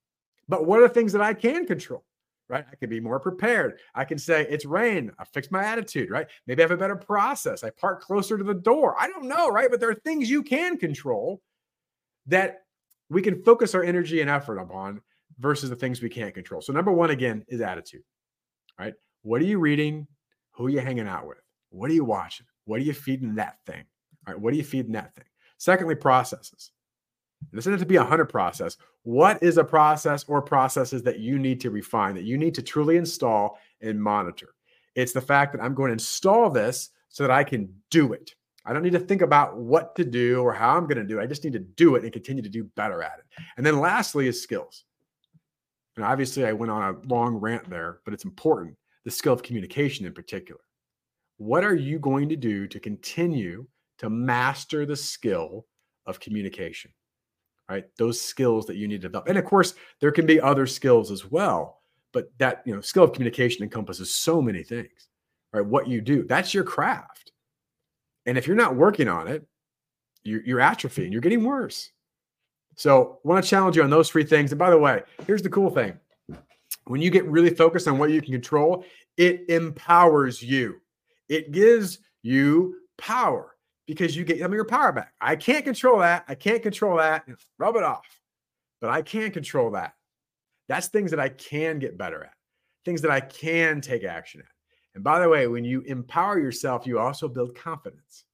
[0.47, 2.03] But what are the things that I can control?
[2.49, 2.65] Right?
[2.71, 3.79] I can be more prepared.
[3.93, 5.11] I can say, it's rain.
[5.17, 6.27] I fix my attitude, right?
[6.47, 7.63] Maybe I have a better process.
[7.63, 8.95] I park closer to the door.
[8.99, 9.69] I don't know, right?
[9.69, 11.41] But there are things you can control
[12.27, 12.63] that
[13.09, 15.01] we can focus our energy and effort upon
[15.39, 16.61] versus the things we can't control.
[16.61, 18.03] So, number one, again, is attitude,
[18.79, 18.93] right?
[19.23, 20.07] What are you reading?
[20.51, 21.37] Who are you hanging out with?
[21.69, 22.45] What are you watching?
[22.65, 23.83] What are you feeding that thing?
[24.27, 24.41] All right.
[24.41, 25.25] What are you feeding that thing?
[25.57, 26.71] Secondly, processes.
[27.51, 28.77] This have to be a 100 process.
[29.03, 32.61] What is a process or processes that you need to refine, that you need to
[32.61, 34.55] truly install and monitor?
[34.95, 38.33] It's the fact that I'm going to install this so that I can do it.
[38.65, 41.19] I don't need to think about what to do or how I'm going to do
[41.19, 41.23] it.
[41.23, 43.25] I just need to do it and continue to do better at it.
[43.57, 44.85] And then lastly is skills.
[45.95, 48.75] And obviously, I went on a long rant there, but it's important
[49.05, 50.61] the skill of communication in particular.
[51.37, 53.67] What are you going to do to continue
[53.99, 55.67] to master the skill
[56.05, 56.91] of communication?
[57.69, 57.85] Right?
[57.97, 59.27] Those skills that you need to develop.
[59.27, 63.03] And of course, there can be other skills as well, but that, you know, skill
[63.03, 65.09] of communication encompasses so many things,
[65.53, 65.65] right?
[65.65, 67.31] What you do, that's your craft.
[68.25, 69.45] And if you're not working on it,
[70.23, 71.91] you're, you're atrophying, you're getting worse.
[72.77, 74.51] So, I want to challenge you on those three things.
[74.51, 75.97] And by the way, here's the cool thing
[76.87, 78.83] when you get really focused on what you can control,
[79.17, 80.75] it empowers you,
[81.29, 83.54] it gives you power
[83.85, 85.13] because you get some of your power back.
[85.21, 86.25] I can't control that.
[86.27, 87.25] I can't control that.
[87.57, 88.05] Rub it off.
[88.81, 89.93] But I can control that.
[90.67, 92.33] That's things that I can get better at,
[92.83, 94.47] things that I can take action at.
[94.95, 98.25] And by the way, when you empower yourself, you also build confidence.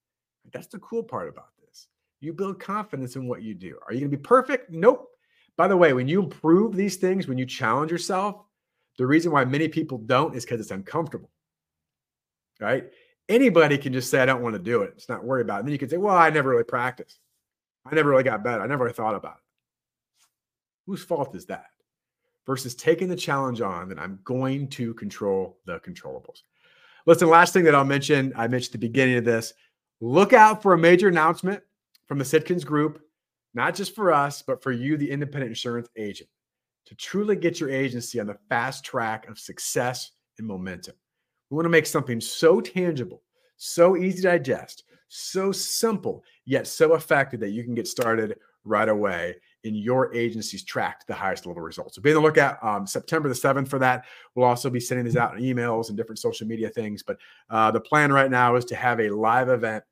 [0.53, 1.87] That's the cool part about this.
[2.19, 3.77] You build confidence in what you do.
[3.87, 4.71] Are you going to be perfect?
[4.71, 5.09] Nope.
[5.57, 8.43] By the way, when you improve these things, when you challenge yourself,
[8.97, 11.31] the reason why many people don't is because it's uncomfortable.
[12.59, 12.91] Right?
[13.31, 14.93] Anybody can just say, I don't want to do it.
[14.97, 15.59] It's not worry about it.
[15.59, 17.19] And then you can say, Well, I never really practiced.
[17.85, 18.61] I never really got better.
[18.61, 19.43] I never really thought about it.
[20.85, 21.67] Whose fault is that?
[22.45, 26.41] Versus taking the challenge on that I'm going to control the controllables.
[27.05, 29.53] Listen, last thing that I'll mention, I mentioned the beginning of this
[30.01, 31.63] look out for a major announcement
[32.07, 33.01] from the Sitkins Group,
[33.53, 36.29] not just for us, but for you, the independent insurance agent,
[36.85, 40.95] to truly get your agency on the fast track of success and momentum.
[41.51, 43.21] We want to make something so tangible,
[43.57, 48.87] so easy to digest, so simple, yet so effective that you can get started right
[48.87, 49.35] away
[49.65, 51.95] in your agency's track to the highest level results.
[51.95, 54.05] So be on the lookout um, September the 7th for that.
[54.33, 57.03] We'll also be sending these out in emails and different social media things.
[57.03, 57.17] But
[57.49, 59.83] uh, the plan right now is to have a live event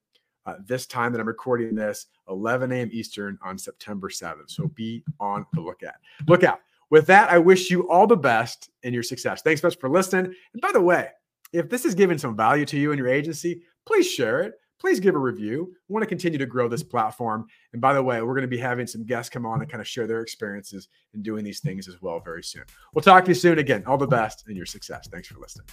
[0.45, 2.89] uh, this time that I'm recording this, 11 a.m.
[2.93, 4.49] Eastern on September 7th.
[4.49, 5.95] So be on the lookout.
[6.25, 6.61] Look out.
[6.89, 9.41] With that, I wish you all the best in your success.
[9.41, 10.33] Thanks much for listening.
[10.53, 11.09] And by the way,
[11.53, 14.99] if this is giving some value to you and your agency, please share it please
[14.99, 15.73] give a review.
[15.87, 17.45] We want to continue to grow this platform.
[17.73, 19.81] And by the way, we're going to be having some guests come on and kind
[19.81, 22.63] of share their experiences in doing these things as well very soon.
[22.93, 23.59] We'll talk to you soon.
[23.59, 25.07] Again, all the best in your success.
[25.11, 25.67] Thanks for listening.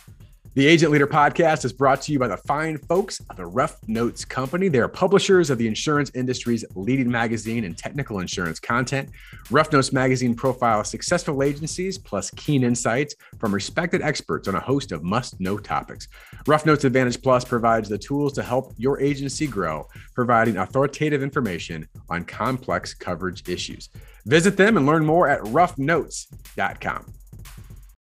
[0.57, 3.77] The Agent Leader podcast is brought to you by the fine folks of the Rough
[3.89, 4.69] Notes Company.
[4.69, 9.11] They are publishers of the insurance industry's leading magazine and technical insurance content.
[9.51, 14.93] Rough Notes magazine profiles successful agencies plus keen insights from respected experts on a host
[14.93, 16.09] of must know topics.
[16.47, 21.87] Rough Notes Advantage Plus provides the tools to help your agency grow, providing authoritative information
[22.09, 23.91] on complex coverage issues.
[24.25, 27.13] Visit them and learn more at roughnotes.com.